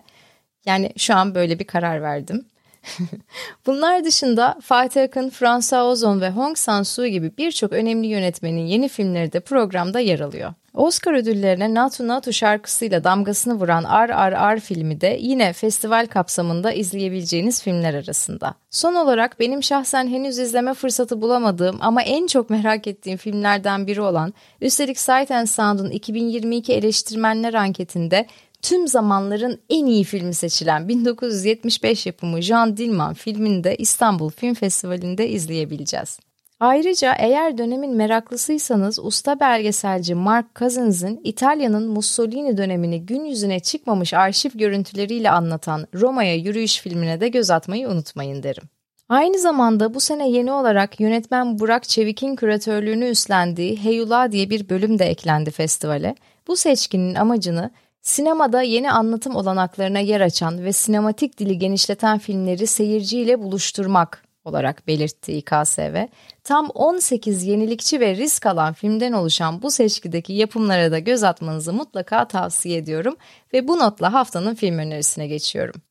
Yani 0.65 0.93
şu 0.97 1.15
an 1.15 1.35
böyle 1.35 1.59
bir 1.59 1.67
karar 1.67 2.01
verdim. 2.01 2.45
Bunlar 3.65 4.03
dışında 4.03 4.57
Fatih 4.61 5.03
Akın, 5.03 5.29
François 5.29 5.91
Ozon 5.91 6.21
ve 6.21 6.29
Hong 6.29 6.57
Sang-soo 6.57 7.07
gibi 7.07 7.31
birçok 7.37 7.73
önemli 7.73 8.07
yönetmenin 8.07 8.65
yeni 8.65 8.89
filmleri 8.89 9.33
de 9.33 9.39
programda 9.39 9.99
yer 9.99 10.19
alıyor. 10.19 10.53
Oscar 10.73 11.13
ödüllerine 11.13 11.73
Natu 11.73 12.07
Natu 12.07 12.33
şarkısıyla 12.33 13.03
damgasını 13.03 13.53
vuran 13.53 13.83
RRR 13.83 14.59
filmi 14.59 15.01
de 15.01 15.17
yine 15.21 15.53
festival 15.53 16.07
kapsamında 16.07 16.71
izleyebileceğiniz 16.71 17.63
filmler 17.63 17.93
arasında. 17.93 18.53
Son 18.69 18.95
olarak 18.95 19.39
benim 19.39 19.63
şahsen 19.63 20.07
henüz 20.07 20.39
izleme 20.39 20.73
fırsatı 20.73 21.21
bulamadığım 21.21 21.77
ama 21.81 22.01
en 22.01 22.27
çok 22.27 22.49
merak 22.49 22.87
ettiğim 22.87 23.17
filmlerden 23.17 23.87
biri 23.87 24.01
olan 24.01 24.33
üstelik 24.61 24.99
Sight 24.99 25.31
and 25.31 25.47
Sound'un 25.47 25.89
2022 25.89 26.73
eleştirmenler 26.73 27.53
anketinde 27.53 28.27
tüm 28.63 28.87
zamanların 28.87 29.59
en 29.69 29.85
iyi 29.85 30.03
filmi 30.03 30.33
seçilen 30.33 30.87
1975 30.87 32.05
yapımı 32.05 32.41
Jean 32.41 32.77
Dillman 32.77 33.13
filmini 33.13 33.63
de 33.63 33.75
İstanbul 33.75 34.29
Film 34.29 34.53
Festivali'nde 34.53 35.29
izleyebileceğiz. 35.29 36.19
Ayrıca 36.59 37.13
eğer 37.19 37.57
dönemin 37.57 37.95
meraklısıysanız 37.95 38.99
usta 38.99 39.39
belgeselci 39.39 40.15
Mark 40.15 40.55
Cousins'in 40.55 41.21
İtalya'nın 41.23 41.87
Mussolini 41.87 42.57
dönemini 42.57 43.05
gün 43.05 43.25
yüzüne 43.25 43.59
çıkmamış 43.59 44.13
arşiv 44.13 44.49
görüntüleriyle 44.53 45.31
anlatan 45.31 45.87
Roma'ya 45.93 46.35
yürüyüş 46.35 46.81
filmine 46.81 47.21
de 47.21 47.27
göz 47.27 47.49
atmayı 47.49 47.89
unutmayın 47.89 48.43
derim. 48.43 48.63
Aynı 49.09 49.39
zamanda 49.39 49.93
bu 49.93 49.99
sene 49.99 50.29
yeni 50.29 50.51
olarak 50.51 50.99
yönetmen 50.99 51.59
Burak 51.59 51.83
Çevik'in 51.83 52.35
küratörlüğünü 52.35 53.05
üstlendiği 53.05 53.83
Heyula 53.83 54.31
diye 54.31 54.49
bir 54.49 54.69
bölüm 54.69 54.99
de 54.99 55.05
eklendi 55.05 55.51
festivale. 55.51 56.15
Bu 56.47 56.55
seçkinin 56.55 57.15
amacını 57.15 57.71
sinemada 58.03 58.61
yeni 58.61 58.91
anlatım 58.91 59.35
olanaklarına 59.35 59.99
yer 59.99 60.21
açan 60.21 60.63
ve 60.63 60.73
sinematik 60.73 61.39
dili 61.39 61.57
genişleten 61.57 62.19
filmleri 62.19 62.67
seyirciyle 62.67 63.39
buluşturmak 63.39 64.23
olarak 64.45 64.87
belirtti 64.87 65.33
İKSV. 65.33 66.07
Tam 66.43 66.69
18 66.69 67.43
yenilikçi 67.43 67.99
ve 67.99 68.15
risk 68.15 68.45
alan 68.45 68.73
filmden 68.73 69.11
oluşan 69.11 69.61
bu 69.61 69.71
seçkideki 69.71 70.33
yapımlara 70.33 70.91
da 70.91 70.99
göz 70.99 71.23
atmanızı 71.23 71.73
mutlaka 71.73 72.27
tavsiye 72.27 72.77
ediyorum 72.77 73.15
ve 73.53 73.67
bu 73.67 73.79
notla 73.79 74.13
haftanın 74.13 74.55
film 74.55 74.77
önerisine 74.77 75.27
geçiyorum. 75.27 75.81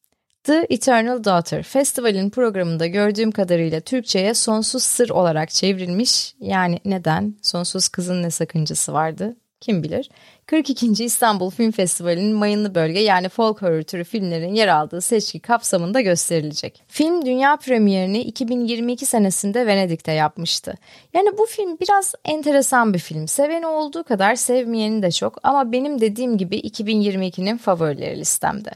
The 0.44 0.66
Eternal 0.70 1.24
Daughter, 1.24 1.62
festivalin 1.62 2.30
programında 2.30 2.86
gördüğüm 2.86 3.32
kadarıyla 3.32 3.80
Türkçe'ye 3.80 4.34
sonsuz 4.34 4.82
sır 4.82 5.10
olarak 5.10 5.50
çevrilmiş. 5.50 6.34
Yani 6.40 6.78
neden? 6.84 7.34
Sonsuz 7.42 7.88
kızın 7.88 8.22
ne 8.22 8.30
sakıncası 8.30 8.92
vardı? 8.92 9.36
Kim 9.62 9.82
bilir? 9.82 10.10
42. 10.46 11.04
İstanbul 11.04 11.50
Film 11.50 11.70
Festivali'nin 11.70 12.36
mayınlı 12.36 12.74
bölge 12.74 13.00
yani 13.00 13.28
folk 13.28 13.62
horror 13.62 13.82
türü 13.82 14.04
filmlerin 14.04 14.54
yer 14.54 14.68
aldığı 14.68 15.00
seçki 15.00 15.40
kapsamında 15.40 16.00
gösterilecek. 16.00 16.82
Film 16.88 17.26
dünya 17.26 17.56
premierini 17.56 18.20
2022 18.20 19.06
senesinde 19.06 19.66
Venedik'te 19.66 20.12
yapmıştı. 20.12 20.74
Yani 21.14 21.38
bu 21.38 21.46
film 21.46 21.78
biraz 21.80 22.14
enteresan 22.24 22.94
bir 22.94 22.98
film. 22.98 23.28
Seveni 23.28 23.66
olduğu 23.66 24.04
kadar 24.04 24.34
sevmeyeni 24.34 25.02
de 25.02 25.10
çok 25.10 25.38
ama 25.42 25.72
benim 25.72 26.00
dediğim 26.00 26.38
gibi 26.38 26.56
2022'nin 26.60 27.56
favorileri 27.56 28.18
listemde. 28.18 28.70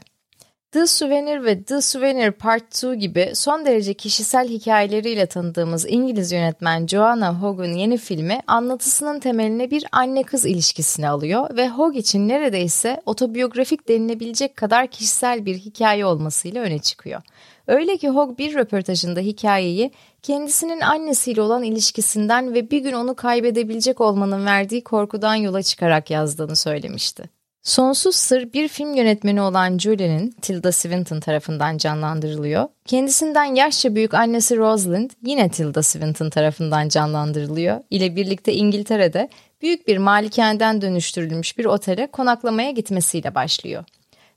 The 0.77 0.87
Souvenir 0.87 1.43
ve 1.45 1.63
The 1.63 1.81
Souvenir 1.81 2.31
Part 2.31 2.83
2 2.83 2.97
gibi 2.97 3.31
son 3.33 3.65
derece 3.65 3.93
kişisel 3.93 4.47
hikayeleriyle 4.47 5.25
tanıdığımız 5.25 5.85
İngiliz 5.89 6.31
yönetmen 6.31 6.87
Joanna 6.87 7.41
Hogg'un 7.41 7.73
yeni 7.73 7.97
filmi 7.97 8.39
anlatısının 8.47 9.19
temeline 9.19 9.71
bir 9.71 9.85
anne-kız 9.91 10.45
ilişkisini 10.45 11.09
alıyor 11.09 11.57
ve 11.57 11.69
Hogg 11.69 11.95
için 11.95 12.27
neredeyse 12.27 13.01
otobiyografik 13.05 13.87
denilebilecek 13.87 14.55
kadar 14.55 14.87
kişisel 14.87 15.45
bir 15.45 15.55
hikaye 15.55 16.05
olmasıyla 16.05 16.61
öne 16.61 16.79
çıkıyor. 16.79 17.21
Öyle 17.67 17.97
ki 17.97 18.09
Hogg 18.09 18.37
bir 18.37 18.55
röportajında 18.55 19.19
hikayeyi 19.19 19.91
kendisinin 20.21 20.81
annesiyle 20.81 21.41
olan 21.41 21.63
ilişkisinden 21.63 22.53
ve 22.53 22.71
bir 22.71 22.79
gün 22.79 22.93
onu 22.93 23.15
kaybedebilecek 23.15 24.01
olmanın 24.01 24.45
verdiği 24.45 24.83
korkudan 24.83 25.35
yola 25.35 25.63
çıkarak 25.63 26.11
yazdığını 26.11 26.55
söylemişti. 26.55 27.36
Sonsuz 27.67 28.15
Sır 28.15 28.53
bir 28.53 28.67
film 28.67 28.93
yönetmeni 28.93 29.41
olan 29.41 29.77
Julie'nin 29.77 30.31
Tilda 30.41 30.71
Swinton 30.71 31.19
tarafından 31.19 31.77
canlandırılıyor. 31.77 32.67
Kendisinden 32.85 33.43
yaşça 33.43 33.95
büyük 33.95 34.13
annesi 34.13 34.57
Rosalind 34.57 35.11
yine 35.25 35.49
Tilda 35.49 35.83
Swinton 35.83 36.29
tarafından 36.29 36.89
canlandırılıyor. 36.89 37.79
ile 37.89 38.15
birlikte 38.15 38.53
İngiltere'de 38.53 39.29
büyük 39.61 39.87
bir 39.87 39.97
malikaneden 39.97 40.81
dönüştürülmüş 40.81 41.57
bir 41.57 41.65
otele 41.65 42.07
konaklamaya 42.07 42.71
gitmesiyle 42.71 43.35
başlıyor. 43.35 43.83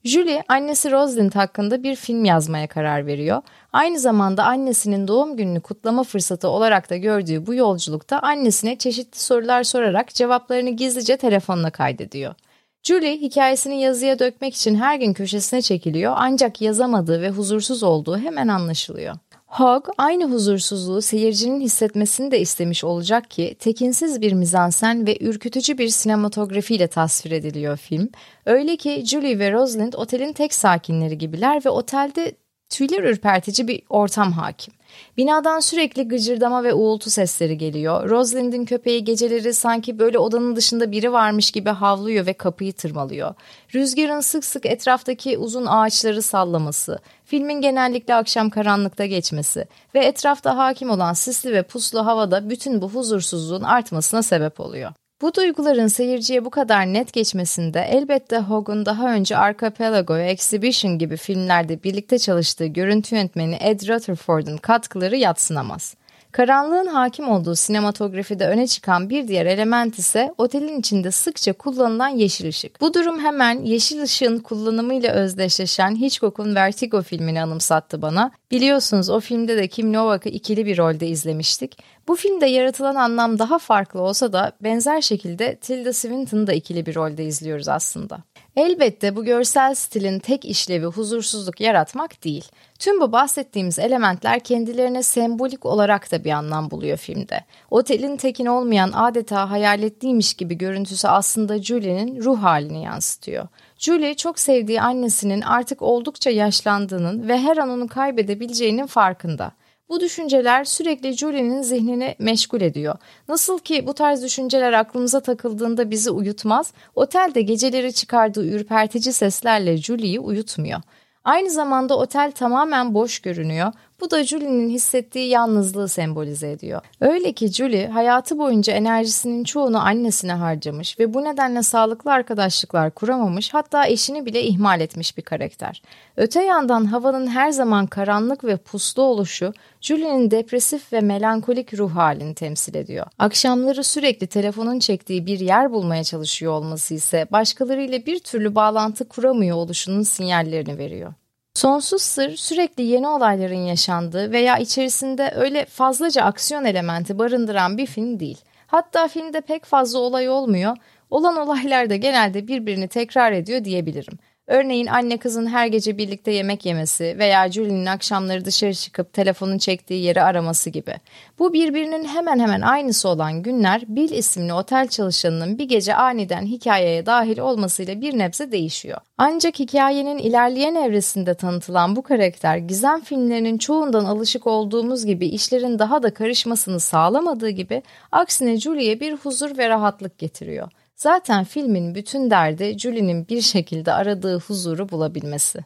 Julie 0.04 0.42
annesi 0.48 0.90
Rosalind 0.90 1.32
hakkında 1.32 1.82
bir 1.82 1.96
film 1.96 2.24
yazmaya 2.24 2.66
karar 2.66 3.06
veriyor. 3.06 3.42
Aynı 3.72 3.98
zamanda 3.98 4.44
annesinin 4.44 5.08
doğum 5.08 5.36
gününü 5.36 5.60
kutlama 5.60 6.04
fırsatı 6.04 6.48
olarak 6.48 6.90
da 6.90 6.96
gördüğü 6.96 7.46
bu 7.46 7.54
yolculukta 7.54 8.18
annesine 8.18 8.78
çeşitli 8.78 9.18
sorular 9.18 9.64
sorarak 9.64 10.14
cevaplarını 10.14 10.70
gizlice 10.70 11.16
telefonla 11.16 11.70
kaydediyor. 11.70 12.34
Julie 12.82 13.16
hikayesini 13.20 13.80
yazıya 13.80 14.18
dökmek 14.18 14.54
için 14.54 14.74
her 14.74 14.96
gün 14.96 15.12
köşesine 15.12 15.62
çekiliyor 15.62 16.14
ancak 16.16 16.60
yazamadığı 16.60 17.22
ve 17.22 17.30
huzursuz 17.30 17.82
olduğu 17.82 18.18
hemen 18.18 18.48
anlaşılıyor. 18.48 19.16
Hogg 19.50 19.88
aynı 19.98 20.24
huzursuzluğu 20.24 21.02
seyircinin 21.02 21.60
hissetmesini 21.60 22.30
de 22.30 22.40
istemiş 22.40 22.84
olacak 22.84 23.30
ki 23.30 23.56
tekinsiz 23.58 24.20
bir 24.20 24.32
mizansen 24.32 25.06
ve 25.06 25.18
ürkütücü 25.20 25.78
bir 25.78 25.88
sinematografiyle 25.88 26.86
tasvir 26.86 27.30
ediliyor 27.30 27.76
film. 27.76 28.08
Öyle 28.46 28.76
ki 28.76 29.02
Julie 29.06 29.38
ve 29.38 29.52
Rosalind 29.52 29.92
otelin 29.92 30.32
tek 30.32 30.54
sakinleri 30.54 31.18
gibiler 31.18 31.64
ve 31.64 31.70
otelde 31.70 32.32
tüyler 32.70 33.02
ürpertici 33.02 33.68
bir 33.68 33.82
ortam 33.88 34.32
hakim. 34.32 34.74
Binadan 35.16 35.60
sürekli 35.60 36.08
gıcırdama 36.08 36.64
ve 36.64 36.74
uğultu 36.74 37.10
sesleri 37.10 37.58
geliyor. 37.58 38.10
Rosalind'in 38.10 38.64
köpeği 38.64 39.04
geceleri 39.04 39.54
sanki 39.54 39.98
böyle 39.98 40.18
odanın 40.18 40.56
dışında 40.56 40.92
biri 40.92 41.12
varmış 41.12 41.50
gibi 41.50 41.70
havlıyor 41.70 42.26
ve 42.26 42.32
kapıyı 42.32 42.72
tırmalıyor. 42.72 43.34
Rüzgarın 43.74 44.20
sık 44.20 44.44
sık 44.44 44.66
etraftaki 44.66 45.38
uzun 45.38 45.66
ağaçları 45.66 46.22
sallaması, 46.22 46.98
filmin 47.24 47.60
genellikle 47.60 48.14
akşam 48.14 48.50
karanlıkta 48.50 49.06
geçmesi 49.06 49.66
ve 49.94 50.04
etrafta 50.04 50.56
hakim 50.56 50.90
olan 50.90 51.12
sisli 51.12 51.52
ve 51.52 51.62
puslu 51.62 52.06
havada 52.06 52.50
bütün 52.50 52.82
bu 52.82 52.88
huzursuzluğun 52.88 53.62
artmasına 53.62 54.22
sebep 54.22 54.60
oluyor. 54.60 54.92
Bu 55.22 55.34
duyguların 55.34 55.86
seyirciye 55.86 56.44
bu 56.44 56.50
kadar 56.50 56.86
net 56.86 57.12
geçmesinde 57.12 57.80
elbette 57.80 58.38
Hogg'un 58.38 58.86
daha 58.86 59.14
önce 59.14 59.36
Archipelago 59.36 60.14
ve 60.14 60.26
Exhibition 60.26 60.98
gibi 60.98 61.16
filmlerde 61.16 61.82
birlikte 61.82 62.18
çalıştığı 62.18 62.66
görüntü 62.66 63.14
yönetmeni 63.14 63.56
Ed 63.60 63.88
Rutherford'un 63.88 64.56
katkıları 64.56 65.16
yatsınamaz. 65.16 65.94
Karanlığın 66.32 66.86
hakim 66.86 67.28
olduğu 67.28 67.54
sinematografide 67.54 68.46
öne 68.46 68.66
çıkan 68.66 69.10
bir 69.10 69.28
diğer 69.28 69.46
element 69.46 69.98
ise 69.98 70.34
otelin 70.38 70.80
içinde 70.80 71.10
sıkça 71.10 71.52
kullanılan 71.52 72.08
yeşil 72.08 72.48
ışık. 72.48 72.80
Bu 72.80 72.94
durum 72.94 73.20
hemen 73.20 73.64
yeşil 73.64 74.02
ışığın 74.02 74.38
kullanımıyla 74.38 75.12
özdeşleşen 75.12 75.96
Hitchcock'un 75.96 76.54
Vertigo 76.54 77.02
filmini 77.02 77.42
anımsattı 77.42 78.02
bana. 78.02 78.30
Biliyorsunuz 78.50 79.10
o 79.10 79.20
filmde 79.20 79.56
de 79.56 79.68
Kim 79.68 79.92
Novak'ı 79.92 80.28
ikili 80.28 80.66
bir 80.66 80.78
rolde 80.78 81.06
izlemiştik. 81.06 81.78
Bu 82.08 82.16
filmde 82.16 82.46
yaratılan 82.46 82.94
anlam 82.94 83.38
daha 83.38 83.58
farklı 83.58 84.00
olsa 84.00 84.32
da 84.32 84.52
benzer 84.60 85.00
şekilde 85.00 85.56
Tilda 85.56 85.92
Swinton'ı 85.92 86.46
da 86.46 86.52
ikili 86.52 86.86
bir 86.86 86.94
rolde 86.94 87.24
izliyoruz 87.24 87.68
aslında. 87.68 88.18
Elbette 88.56 89.16
bu 89.16 89.24
görsel 89.24 89.74
stilin 89.74 90.18
tek 90.18 90.44
işlevi 90.44 90.84
huzursuzluk 90.86 91.60
yaratmak 91.60 92.24
değil. 92.24 92.44
Tüm 92.78 93.00
bu 93.00 93.12
bahsettiğimiz 93.12 93.78
elementler 93.78 94.40
kendilerine 94.40 95.02
sembolik 95.02 95.66
olarak 95.66 96.12
da 96.12 96.24
bir 96.24 96.30
anlam 96.30 96.70
buluyor 96.70 96.96
filmde. 96.96 97.44
Otelin 97.70 98.16
tekin 98.16 98.46
olmayan 98.46 98.92
adeta 98.92 99.50
hayaletliymiş 99.50 100.34
gibi 100.34 100.58
görüntüsü 100.58 101.08
aslında 101.08 101.62
Julie'nin 101.62 102.22
ruh 102.22 102.42
halini 102.42 102.84
yansıtıyor. 102.84 103.48
Julie 103.78 104.14
çok 104.14 104.38
sevdiği 104.38 104.80
annesinin 104.80 105.40
artık 105.40 105.82
oldukça 105.82 106.30
yaşlandığının 106.30 107.28
ve 107.28 107.38
her 107.38 107.56
an 107.56 107.68
onu 107.68 107.88
kaybedebileceğinin 107.88 108.86
farkında. 108.86 109.52
Bu 109.90 110.00
düşünceler 110.00 110.64
sürekli 110.64 111.12
Julie'nin 111.12 111.62
zihnini 111.62 112.14
meşgul 112.18 112.60
ediyor. 112.60 112.96
Nasıl 113.28 113.58
ki 113.58 113.86
bu 113.86 113.94
tarz 113.94 114.22
düşünceler 114.22 114.72
aklımıza 114.72 115.20
takıldığında 115.20 115.90
bizi 115.90 116.10
uyutmaz, 116.10 116.72
otelde 116.94 117.42
geceleri 117.42 117.92
çıkardığı 117.92 118.46
ürpertici 118.46 119.12
seslerle 119.12 119.76
Julie'yi 119.76 120.20
uyutmuyor. 120.20 120.80
Aynı 121.24 121.50
zamanda 121.50 121.98
otel 121.98 122.32
tamamen 122.32 122.94
boş 122.94 123.18
görünüyor. 123.18 123.72
Bu 124.00 124.10
da 124.10 124.24
Julie'nin 124.24 124.70
hissettiği 124.70 125.28
yalnızlığı 125.28 125.88
sembolize 125.88 126.50
ediyor. 126.50 126.80
Öyle 127.00 127.32
ki 127.32 127.48
Julie 127.48 127.88
hayatı 127.88 128.38
boyunca 128.38 128.72
enerjisinin 128.72 129.44
çoğunu 129.44 129.78
annesine 129.78 130.32
harcamış 130.32 130.98
ve 130.98 131.14
bu 131.14 131.24
nedenle 131.24 131.62
sağlıklı 131.62 132.12
arkadaşlıklar 132.12 132.90
kuramamış 132.90 133.54
hatta 133.54 133.86
eşini 133.86 134.26
bile 134.26 134.42
ihmal 134.42 134.80
etmiş 134.80 135.16
bir 135.16 135.22
karakter. 135.22 135.82
Öte 136.16 136.44
yandan 136.44 136.84
havanın 136.84 137.26
her 137.26 137.50
zaman 137.50 137.86
karanlık 137.86 138.44
ve 138.44 138.56
puslu 138.56 139.02
oluşu 139.02 139.52
Julie'nin 139.80 140.30
depresif 140.30 140.92
ve 140.92 141.00
melankolik 141.00 141.74
ruh 141.74 141.96
halini 141.96 142.34
temsil 142.34 142.74
ediyor. 142.74 143.06
Akşamları 143.18 143.84
sürekli 143.84 144.26
telefonun 144.26 144.78
çektiği 144.78 145.26
bir 145.26 145.40
yer 145.40 145.72
bulmaya 145.72 146.04
çalışıyor 146.04 146.52
olması 146.52 146.94
ise 146.94 147.26
başkalarıyla 147.32 148.06
bir 148.06 148.18
türlü 148.18 148.54
bağlantı 148.54 149.08
kuramıyor 149.08 149.56
oluşunun 149.56 150.02
sinyallerini 150.02 150.78
veriyor. 150.78 151.14
Sonsuz 151.54 152.02
Sır 152.02 152.36
sürekli 152.36 152.82
yeni 152.82 153.08
olayların 153.08 153.64
yaşandığı 153.66 154.32
veya 154.32 154.58
içerisinde 154.58 155.32
öyle 155.36 155.64
fazlaca 155.64 156.22
aksiyon 156.22 156.64
elementi 156.64 157.18
barındıran 157.18 157.78
bir 157.78 157.86
film 157.86 158.20
değil. 158.20 158.38
Hatta 158.66 159.08
filmde 159.08 159.40
pek 159.40 159.64
fazla 159.64 159.98
olay 159.98 160.28
olmuyor. 160.28 160.76
Olan 161.10 161.36
olaylar 161.36 161.90
da 161.90 161.96
genelde 161.96 162.48
birbirini 162.48 162.88
tekrar 162.88 163.32
ediyor 163.32 163.64
diyebilirim. 163.64 164.18
Örneğin 164.50 164.86
anne 164.86 165.16
kızın 165.16 165.46
her 165.46 165.66
gece 165.66 165.98
birlikte 165.98 166.30
yemek 166.30 166.66
yemesi 166.66 167.16
veya 167.18 167.52
Julie'nin 167.52 167.86
akşamları 167.86 168.44
dışarı 168.44 168.74
çıkıp 168.74 169.12
telefonun 169.12 169.58
çektiği 169.58 170.02
yeri 170.02 170.22
araması 170.22 170.70
gibi. 170.70 170.94
Bu 171.38 171.52
birbirinin 171.52 172.04
hemen 172.04 172.38
hemen 172.38 172.60
aynısı 172.60 173.08
olan 173.08 173.42
günler 173.42 173.82
Bill 173.88 174.10
isimli 174.10 174.52
otel 174.52 174.88
çalışanının 174.88 175.58
bir 175.58 175.64
gece 175.64 175.94
aniden 175.94 176.46
hikayeye 176.46 177.06
dahil 177.06 177.38
olmasıyla 177.38 178.00
bir 178.00 178.18
nebze 178.18 178.52
değişiyor. 178.52 178.98
Ancak 179.18 179.58
hikayenin 179.58 180.18
ilerleyen 180.18 180.74
evresinde 180.74 181.34
tanıtılan 181.34 181.96
bu 181.96 182.02
karakter 182.02 182.56
gizem 182.56 183.00
filmlerinin 183.00 183.58
çoğundan 183.58 184.04
alışık 184.04 184.46
olduğumuz 184.46 185.06
gibi 185.06 185.26
işlerin 185.26 185.78
daha 185.78 186.02
da 186.02 186.14
karışmasını 186.14 186.80
sağlamadığı 186.80 187.50
gibi 187.50 187.82
aksine 188.12 188.60
Julie'ye 188.60 189.00
bir 189.00 189.12
huzur 189.16 189.58
ve 189.58 189.68
rahatlık 189.68 190.18
getiriyor. 190.18 190.68
Zaten 191.02 191.44
filmin 191.44 191.94
bütün 191.94 192.30
derdi 192.30 192.78
Julie'nin 192.78 193.28
bir 193.28 193.40
şekilde 193.40 193.92
aradığı 193.92 194.40
huzuru 194.40 194.88
bulabilmesi. 194.88 195.58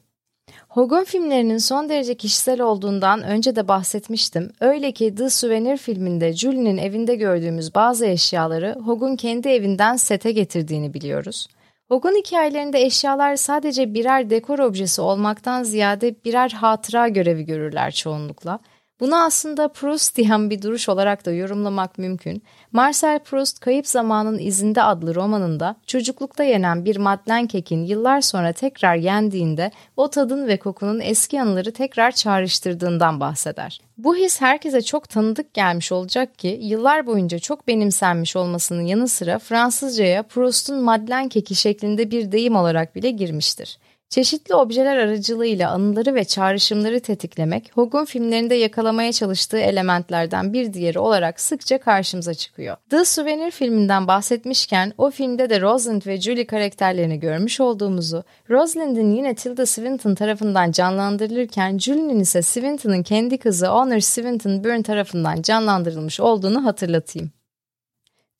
Hogan 0.68 1.04
filmlerinin 1.04 1.58
son 1.58 1.88
derece 1.88 2.14
kişisel 2.14 2.60
olduğundan 2.60 3.22
önce 3.22 3.56
de 3.56 3.68
bahsetmiştim. 3.68 4.52
Öyle 4.60 4.92
ki 4.92 5.14
The 5.14 5.30
Souvenir 5.30 5.76
filminde 5.76 6.32
Julie'nin 6.32 6.76
evinde 6.76 7.14
gördüğümüz 7.14 7.74
bazı 7.74 8.06
eşyaları 8.06 8.76
Hogan 8.84 9.16
kendi 9.16 9.48
evinden 9.48 9.96
sete 9.96 10.32
getirdiğini 10.32 10.94
biliyoruz. 10.94 11.46
Hogan 11.88 12.14
hikayelerinde 12.14 12.82
eşyalar 12.82 13.36
sadece 13.36 13.94
birer 13.94 14.30
dekor 14.30 14.58
objesi 14.58 15.00
olmaktan 15.00 15.62
ziyade 15.62 16.14
birer 16.24 16.50
hatıra 16.50 17.08
görevi 17.08 17.44
görürler 17.44 17.90
çoğunlukla. 17.90 18.58
Bunu 19.04 19.22
aslında 19.22 19.68
Proustian 19.68 20.50
bir 20.50 20.62
duruş 20.62 20.88
olarak 20.88 21.26
da 21.26 21.32
yorumlamak 21.32 21.98
mümkün. 21.98 22.42
Marcel 22.72 23.18
Proust 23.18 23.60
Kayıp 23.60 23.86
Zamanın 23.86 24.38
İzinde 24.38 24.82
adlı 24.82 25.14
romanında 25.14 25.76
çocuklukta 25.86 26.44
yenen 26.44 26.84
bir 26.84 26.96
madlen 26.96 27.46
kekin 27.46 27.84
yıllar 27.84 28.20
sonra 28.20 28.52
tekrar 28.52 28.96
yendiğinde 28.96 29.70
o 29.96 30.10
tadın 30.10 30.46
ve 30.46 30.56
kokunun 30.56 31.00
eski 31.00 31.42
anıları 31.42 31.72
tekrar 31.72 32.12
çağrıştırdığından 32.12 33.20
bahseder. 33.20 33.80
Bu 33.98 34.16
his 34.16 34.40
herkese 34.40 34.82
çok 34.82 35.08
tanıdık 35.08 35.54
gelmiş 35.54 35.92
olacak 35.92 36.38
ki 36.38 36.58
yıllar 36.62 37.06
boyunca 37.06 37.38
çok 37.38 37.68
benimsenmiş 37.68 38.36
olmasının 38.36 38.82
yanı 38.82 39.08
sıra 39.08 39.38
Fransızcaya 39.38 40.22
Proust'un 40.22 40.82
madlen 40.82 41.28
keki 41.28 41.54
şeklinde 41.54 42.10
bir 42.10 42.32
deyim 42.32 42.56
olarak 42.56 42.94
bile 42.94 43.10
girmiştir. 43.10 43.78
Çeşitli 44.08 44.54
objeler 44.54 44.96
aracılığıyla 44.96 45.70
anıları 45.70 46.14
ve 46.14 46.24
çağrışımları 46.24 47.00
tetiklemek, 47.00 47.70
Hogan 47.74 48.04
filmlerinde 48.04 48.54
yakalamaya 48.54 49.12
çalıştığı 49.12 49.58
elementlerden 49.58 50.52
bir 50.52 50.72
diğeri 50.72 50.98
olarak 50.98 51.40
sıkça 51.40 51.78
karşımıza 51.78 52.34
çıkıyor. 52.34 52.76
The 52.90 53.04
Souvenir 53.04 53.50
filminden 53.50 54.08
bahsetmişken 54.08 54.92
o 54.98 55.10
filmde 55.10 55.50
de 55.50 55.60
Rosalind 55.60 56.06
ve 56.06 56.20
Julie 56.20 56.46
karakterlerini 56.46 57.20
görmüş 57.20 57.60
olduğumuzu, 57.60 58.24
Rosalind'in 58.50 59.10
yine 59.10 59.34
Tilda 59.34 59.66
Swinton 59.66 60.14
tarafından 60.14 60.72
canlandırılırken 60.72 61.78
Julie'nin 61.78 62.20
ise 62.20 62.42
Swinton'ın 62.42 63.02
kendi 63.02 63.38
kızı 63.38 63.66
Honor 63.66 64.00
Swinton 64.00 64.64
Byrne 64.64 64.82
tarafından 64.82 65.42
canlandırılmış 65.42 66.20
olduğunu 66.20 66.64
hatırlatayım. 66.64 67.30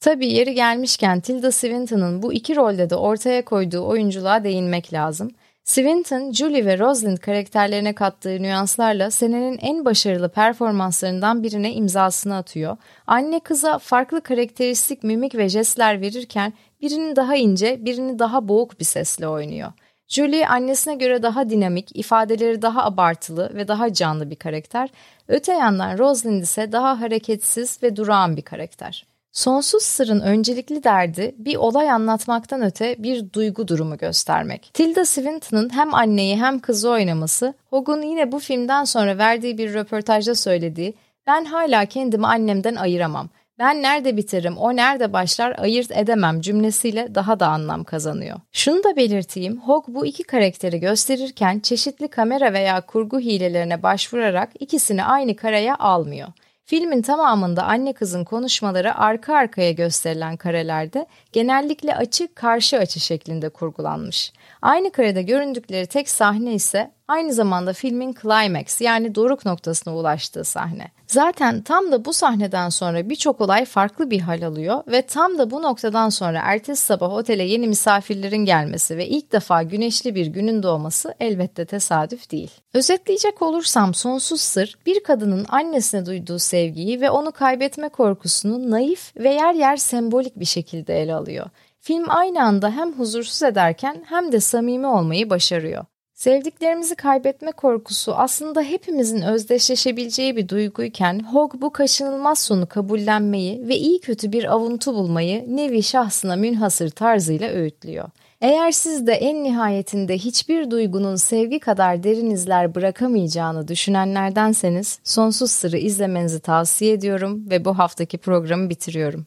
Tabii 0.01 0.33
yeri 0.33 0.55
gelmişken 0.55 1.21
Tilda 1.21 1.53
Swinton'ın 1.53 2.23
bu 2.23 2.33
iki 2.33 2.57
rolde 2.57 2.91
de 2.91 2.97
ortaya 2.97 3.45
koyduğu 3.45 3.87
oyunculuğa 3.87 4.45
değinmek 4.45 4.93
lazım. 4.93 5.31
Swinton, 5.65 6.33
Julie 6.33 6.67
ve 6.67 6.79
Rosalind 6.79 7.19
karakterlerine 7.19 7.95
kattığı 7.95 8.43
nüanslarla 8.43 9.11
senenin 9.11 9.59
en 9.59 9.85
başarılı 9.85 10.29
performanslarından 10.29 11.43
birine 11.43 11.73
imzasını 11.73 12.37
atıyor. 12.37 12.77
Anne 13.07 13.41
kıza 13.41 13.79
farklı 13.79 14.21
karakteristik 14.21 15.03
mimik 15.03 15.35
ve 15.35 15.49
jestler 15.49 16.01
verirken 16.01 16.53
birini 16.83 17.17
daha 17.17 17.37
ince, 17.37 17.85
birini 17.85 18.19
daha 18.19 18.49
boğuk 18.49 18.81
bir 18.81 18.85
sesle 18.85 19.29
oynuyor. 19.29 19.73
Julie 20.09 20.47
annesine 20.47 20.95
göre 20.95 21.23
daha 21.23 21.51
dinamik, 21.51 21.97
ifadeleri 21.97 22.63
daha 22.63 22.85
abartılı 22.85 23.51
ve 23.55 23.69
daha 23.69 23.93
canlı 23.93 24.31
bir 24.31 24.37
karakter. 24.37 24.91
Öte 25.29 25.53
yandan 25.53 25.99
Rosalind 25.99 26.43
ise 26.43 26.73
daha 26.73 27.01
hareketsiz 27.01 27.83
ve 27.83 27.97
durağan 27.97 28.37
bir 28.37 28.43
karakter. 28.43 29.14
Sonsuz 29.35 29.83
Sır'ın 29.83 30.21
öncelikli 30.21 30.85
derdi 30.85 31.35
bir 31.39 31.57
olay 31.57 31.91
anlatmaktan 31.91 32.63
öte 32.63 32.97
bir 32.99 33.33
duygu 33.33 33.69
durumu 33.69 33.99
göstermek. 33.99 34.71
Tilda 34.75 35.05
Swinton'ın 35.05 35.75
hem 35.75 35.95
anneyi 35.95 36.37
hem 36.37 36.59
kızı 36.59 36.91
oynaması, 36.91 37.55
Hogan 37.71 38.03
yine 38.03 38.33
bu 38.33 38.39
filmden 38.39 38.85
sonra 38.85 39.19
verdiği 39.19 39.59
bir 39.59 39.75
röportajda 39.75 40.35
söylediği 40.35 40.95
ben 41.27 41.45
hala 41.45 41.87
kendimi 41.87 42.27
annemden 42.27 42.75
ayıramam. 42.75 43.29
Ben 43.59 43.83
nerede 43.83 44.17
biterim, 44.17 44.57
o 44.57 44.77
nerede 44.77 45.13
başlar 45.13 45.59
ayırt 45.59 45.91
edemem 45.91 46.41
cümlesiyle 46.41 47.15
daha 47.15 47.41
da 47.41 47.49
anlam 47.49 47.85
kazanıyor. 47.85 48.41
Şunu 48.53 48.85
da 48.85 48.97
belirteyim, 48.97 49.61
Hog 49.61 49.85
bu 49.89 50.07
iki 50.07 50.23
karakteri 50.23 50.81
gösterirken 50.81 51.61
çeşitli 51.61 52.09
kamera 52.09 52.53
veya 52.53 52.81
kurgu 52.81 53.21
hilelerine 53.21 53.83
başvurarak 53.83 54.51
ikisini 54.61 55.05
aynı 55.05 55.37
karaya 55.37 55.77
almıyor. 55.79 56.29
Filmin 56.67 57.03
tamamında 57.03 57.63
anne 57.65 57.93
kızın 57.93 58.25
konuşmaları 58.25 58.95
arka 58.99 59.35
arkaya 59.35 59.73
gösterilen 59.73 60.37
karelerde 60.37 61.07
genellikle 61.33 61.97
açı 61.97 62.35
karşı 62.35 62.79
açı 62.79 63.01
şeklinde 63.01 63.49
kurgulanmış. 63.49 64.33
Aynı 64.63 64.93
karede 64.93 65.23
göründükleri 65.23 65.87
tek 65.87 66.09
sahne 66.09 66.55
ise 66.55 66.91
aynı 67.09 67.33
zamanda 67.33 67.73
filmin 67.73 68.15
climax 68.23 68.81
yani 68.81 69.15
doruk 69.15 69.47
noktasına 69.47 69.97
ulaştığı 69.97 70.45
sahne. 70.45 70.91
Zaten 71.07 71.63
tam 71.63 71.93
da 71.93 72.05
bu 72.05 72.13
sahneden 72.13 72.69
sonra 72.69 73.09
birçok 73.09 73.41
olay 73.41 73.65
farklı 73.65 74.11
bir 74.11 74.21
hal 74.21 74.43
alıyor 74.43 74.83
ve 74.89 75.03
tam 75.03 75.39
da 75.39 75.51
bu 75.51 75.63
noktadan 75.63 76.09
sonra 76.09 76.41
ertesi 76.45 76.87
sabah 76.87 77.11
otele 77.11 77.43
yeni 77.43 77.69
misafirlerin 77.69 78.45
gelmesi 78.45 78.97
ve 78.97 79.09
ilk 79.09 79.33
defa 79.33 79.63
güneşli 79.63 80.15
bir 80.15 80.27
günün 80.27 80.63
doğması 80.63 81.15
elbette 81.21 81.65
tesadüf 81.65 82.31
değil. 82.31 82.51
Özetleyecek 82.75 83.43
olursam 83.43 83.95
sonsuz 83.95 84.41
sır 84.41 84.79
bir 84.87 85.03
kadının 85.03 85.47
annesine 85.49 86.07
duyduğu 86.07 86.39
sevgiyi 86.39 87.01
ve 87.01 87.11
onu 87.11 87.33
kaybetme 87.33 87.89
korkusunu 87.89 88.71
naif 88.71 89.17
ve 89.17 89.35
yer 89.35 89.55
yer 89.55 89.77
sembolik 89.77 90.37
bir 90.41 90.45
şekilde 90.45 91.03
ele 91.03 91.15
alıyor. 91.15 91.47
Film 91.81 92.05
aynı 92.09 92.43
anda 92.43 92.71
hem 92.71 92.93
huzursuz 92.93 93.43
ederken 93.43 94.05
hem 94.09 94.33
de 94.33 94.41
samimi 94.41 94.87
olmayı 94.87 95.31
başarıyor. 95.31 95.85
Sevdiklerimizi 96.25 96.95
kaybetme 96.95 97.53
korkusu 97.53 98.15
aslında 98.15 98.63
hepimizin 98.63 99.23
özdeşleşebileceği 99.23 100.37
bir 100.37 100.49
duyguyken 100.49 101.25
Hogg 101.33 101.55
bu 101.55 101.73
kaçınılmaz 101.73 102.39
sonu 102.39 102.67
kabullenmeyi 102.67 103.69
ve 103.69 103.77
iyi 103.77 104.01
kötü 104.01 104.33
bir 104.33 104.53
avuntu 104.53 104.95
bulmayı 104.95 105.57
nevi 105.57 105.83
şahsına 105.83 106.37
münhasır 106.37 106.91
tarzıyla 106.91 107.49
öğütlüyor. 107.49 108.09
Eğer 108.41 108.71
siz 108.71 109.07
de 109.07 109.13
en 109.13 109.45
nihayetinde 109.45 110.19
hiçbir 110.19 110.71
duygunun 110.71 111.17
sevgi 111.17 111.59
kadar 111.59 112.03
derin 112.03 112.31
izler 112.31 112.75
bırakamayacağını 112.75 113.69
düşünenlerdenseniz 113.69 114.99
Sonsuz 115.05 115.51
Sırrı 115.51 115.79
izlemenizi 115.79 116.41
tavsiye 116.41 116.93
ediyorum 116.93 117.51
ve 117.51 117.65
bu 117.65 117.79
haftaki 117.79 118.19
programı 118.19 118.71
bitiriyorum. 118.71 119.27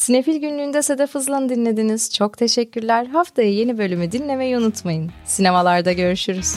Sinefil 0.00 0.36
günlüğünde 0.36 0.82
Sedef 0.82 1.14
Hızlan'ı 1.14 1.48
dinlediniz. 1.48 2.14
Çok 2.14 2.38
teşekkürler. 2.38 3.06
Haftaya 3.06 3.50
yeni 3.50 3.78
bölümü 3.78 4.12
dinlemeyi 4.12 4.58
unutmayın. 4.58 5.10
Sinemalarda 5.24 5.92
görüşürüz. 5.92 6.54